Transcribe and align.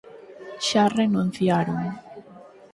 Xa 0.67 0.83
renunciaron. 0.99 1.79